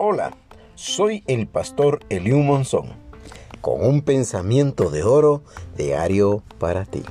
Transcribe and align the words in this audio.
Hola, 0.00 0.36
soy 0.76 1.24
el 1.26 1.48
pastor 1.48 1.98
Eliu 2.08 2.38
Monzón, 2.38 2.90
con 3.60 3.84
un 3.84 4.02
pensamiento 4.02 4.90
de 4.90 5.02
oro 5.02 5.42
diario 5.76 6.44
para 6.60 6.84
ti. 6.84 7.02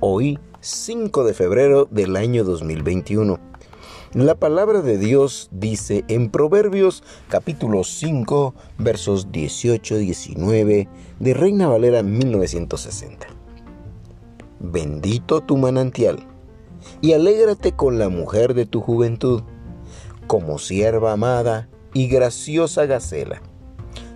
Hoy, 0.00 0.38
5 0.60 1.22
de 1.24 1.34
febrero 1.34 1.84
del 1.90 2.16
año 2.16 2.42
2021. 2.42 3.38
La 4.14 4.34
palabra 4.34 4.80
de 4.80 4.96
Dios 4.96 5.50
dice 5.52 6.06
en 6.08 6.30
Proverbios 6.30 7.04
capítulo 7.28 7.84
5 7.84 8.54
versos 8.78 9.28
18-19 9.28 10.88
de 11.18 11.34
Reina 11.34 11.68
Valera 11.68 12.02
1960. 12.02 13.26
Bendito 14.58 15.42
tu 15.42 15.58
manantial 15.58 16.26
y 17.02 17.12
alégrate 17.12 17.72
con 17.72 17.98
la 17.98 18.08
mujer 18.08 18.54
de 18.54 18.64
tu 18.64 18.80
juventud, 18.80 19.42
como 20.30 20.60
sierva 20.60 21.10
amada 21.10 21.68
y 21.92 22.06
graciosa 22.06 22.86
gacela. 22.86 23.42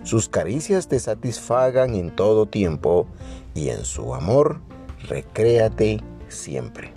Sus 0.03 0.29
caricias 0.29 0.87
te 0.87 0.97
satisfagan 0.97 1.93
en 1.93 2.15
todo 2.15 2.45
tiempo 2.45 3.05
y 3.53 3.67
en 3.67 3.83
su 3.83 4.15
amor 4.15 4.61
recréate 5.09 5.99
siempre. 6.29 6.93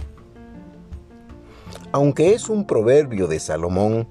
Aunque 1.90 2.32
es 2.32 2.48
un 2.48 2.64
proverbio 2.64 3.26
de 3.26 3.40
Salomón 3.40 4.06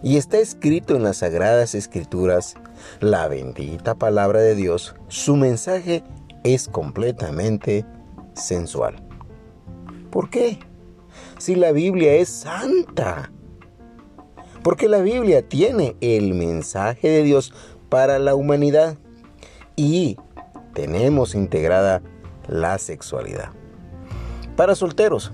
y 0.00 0.16
está 0.16 0.38
escrito 0.38 0.94
en 0.94 1.02
las 1.02 1.16
sagradas 1.16 1.74
escrituras, 1.74 2.54
la 3.00 3.26
bendita 3.26 3.96
palabra 3.96 4.42
de 4.42 4.54
Dios, 4.54 4.94
su 5.08 5.34
mensaje 5.34 6.04
es 6.44 6.68
completamente 6.68 7.84
sensual. 8.34 8.94
¿Por 10.12 10.30
qué? 10.30 10.60
Si 11.38 11.56
la 11.56 11.72
Biblia 11.72 12.14
es 12.14 12.28
santa. 12.28 13.32
Porque 14.62 14.88
la 14.88 15.00
Biblia 15.00 15.46
tiene 15.46 15.96
el 16.00 16.34
mensaje 16.34 17.08
de 17.08 17.22
Dios 17.24 17.52
para 17.88 18.18
la 18.18 18.34
humanidad 18.34 18.96
y 19.76 20.16
tenemos 20.72 21.34
integrada 21.34 22.02
la 22.48 22.78
sexualidad. 22.78 23.50
Para 24.56 24.74
solteros, 24.74 25.32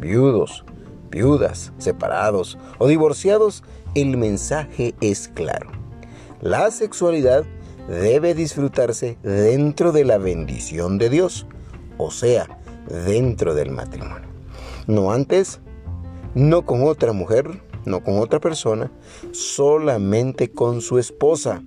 viudos, 0.00 0.64
viudas, 1.10 1.72
separados 1.78 2.58
o 2.78 2.88
divorciados, 2.88 3.62
el 3.94 4.16
mensaje 4.16 4.94
es 5.00 5.28
claro. 5.28 5.70
La 6.40 6.70
sexualidad 6.70 7.44
debe 7.88 8.34
disfrutarse 8.34 9.18
dentro 9.22 9.92
de 9.92 10.04
la 10.04 10.18
bendición 10.18 10.98
de 10.98 11.10
Dios, 11.10 11.46
o 11.96 12.10
sea, 12.10 12.58
dentro 13.06 13.54
del 13.54 13.70
matrimonio. 13.70 14.28
No 14.86 15.12
antes, 15.12 15.60
no 16.34 16.66
con 16.66 16.82
otra 16.82 17.12
mujer, 17.12 17.62
no 17.84 18.02
con 18.02 18.18
otra 18.18 18.40
persona, 18.40 18.90
solamente 19.32 20.50
con 20.50 20.80
su 20.80 20.98
esposa. 20.98 21.62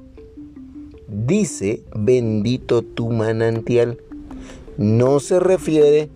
Dice, 1.07 1.83
bendito 1.95 2.81
tu 2.81 3.09
manantial. 3.09 3.97
No 4.77 5.19
se 5.19 5.39
refiere 5.39 6.09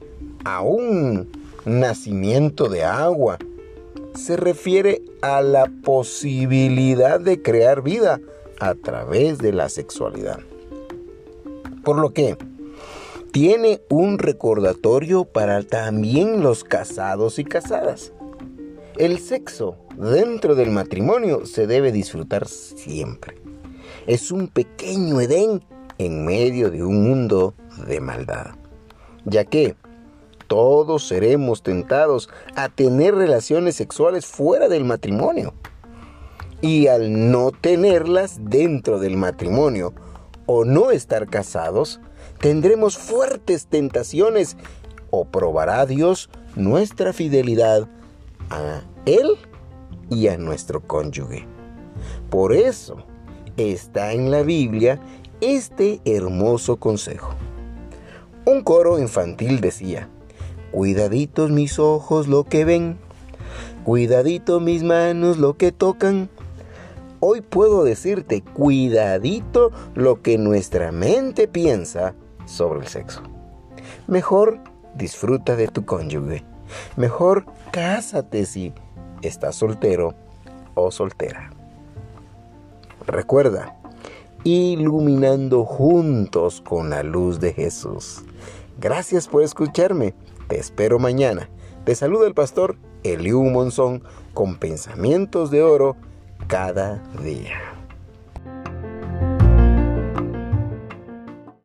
a 0.44 0.61
un 0.61 1.29
nacimiento 1.66 2.67
de 2.67 2.83
agua. 2.83 3.38
Se 4.16 4.35
refiere 4.35 5.02
a 5.22 5.41
la 5.41 5.72
posibilidad 5.83 7.19
de 7.19 7.41
crear 7.41 7.81
vida 7.81 8.19
a 8.59 8.75
través 8.75 9.38
de 9.38 9.53
la 9.53 9.69
sexualidad. 9.69 10.39
Por 11.83 11.97
lo 11.97 12.13
que 12.13 12.38
tiene 13.31 13.81
un 13.89 14.19
recordatorio 14.19 15.23
para 15.23 15.63
también 15.63 16.44
los 16.44 16.63
casados 16.66 17.39
y 17.39 17.45
casadas. 17.45 18.11
El 19.02 19.17
sexo 19.17 19.77
dentro 19.97 20.53
del 20.53 20.69
matrimonio 20.69 21.47
se 21.47 21.66
debe 21.66 21.91
disfrutar 21.91 22.47
siempre. 22.47 23.41
Es 24.06 24.29
un 24.31 24.47
pequeño 24.47 25.19
Edén 25.19 25.63
en 25.97 26.23
medio 26.23 26.69
de 26.69 26.84
un 26.84 27.01
mundo 27.01 27.56
de 27.88 28.00
maldad, 28.00 28.51
ya 29.25 29.44
que 29.44 29.75
todos 30.45 31.07
seremos 31.07 31.63
tentados 31.63 32.29
a 32.56 32.69
tener 32.69 33.16
relaciones 33.16 33.75
sexuales 33.75 34.28
fuera 34.28 34.67
del 34.67 34.85
matrimonio. 34.85 35.56
Y 36.61 36.85
al 36.85 37.31
no 37.31 37.50
tenerlas 37.50 38.38
dentro 38.40 39.00
del 39.00 39.17
matrimonio 39.17 39.95
o 40.45 40.63
no 40.63 40.91
estar 40.91 41.28
casados, 41.28 42.00
tendremos 42.40 43.00
fuertes 43.00 43.66
tentaciones 43.66 44.57
o 45.09 45.25
probará 45.25 45.88
Dios 45.88 46.29
nuestra 46.56 47.13
fidelidad 47.13 47.90
a 48.51 48.84
Él 49.06 49.31
y 50.09 50.28
a 50.28 50.38
nuestro 50.38 50.81
cónyuge. 50.81 51.45
Por 52.29 52.53
eso 52.53 52.97
está 53.57 54.13
en 54.13 54.31
la 54.31 54.44
Biblia 54.44 55.00
este 55.41 56.01
hermoso 56.06 56.78
consejo. 56.78 57.34
Un 58.45 58.61
coro 58.61 59.00
infantil 59.00 59.61
decía, 59.61 60.09
Cuidaditos 60.72 61.51
mis 61.51 61.79
ojos 61.79 62.28
lo 62.28 62.45
que 62.45 62.63
ven, 62.63 62.97
cuidadito 63.84 64.59
mis 64.59 64.84
manos 64.84 65.38
lo 65.38 65.57
que 65.57 65.72
tocan, 65.72 66.29
Hoy 67.23 67.41
puedo 67.41 67.84
decirte, 67.84 68.41
cuidadito 68.41 69.72
lo 69.94 70.23
que 70.23 70.40
nuestra 70.40 70.91
mente 70.91 71.47
piensa 71.47 72.16
sobre 72.47 72.79
el 72.79 72.88
sexo. 72.88 73.22
Mejor 74.07 74.59
disfruta 74.95 75.56
de 75.56 75.67
tu 75.67 75.85
cónyuge. 75.85 76.44
Mejor 76.95 77.45
cásate 77.72 78.47
si 78.47 78.73
estás 79.22 79.56
soltero 79.56 80.14
o 80.76 80.92
soltera. 80.92 81.52
Recuerda, 83.06 83.76
iluminando 84.44 85.66
juntos 85.66 86.62
con 86.62 86.90
la 86.90 87.04
luz 87.04 87.40
de 87.40 87.54
Jesús. 87.54 88.24
Gracias 88.80 89.28
por 89.28 89.44
escucharme. 89.44 90.14
Te 90.48 90.59
espero 90.59 91.00
mañana. 91.00 91.50
Te 91.86 91.96
saluda 91.96 92.28
el 92.28 92.34
pastor 92.34 92.78
Eliú 93.04 93.44
Monzón 93.44 94.04
con 94.34 94.58
pensamientos 94.58 95.52
de 95.52 95.62
oro 95.62 95.96
cada 96.48 96.98
día. 97.24 97.81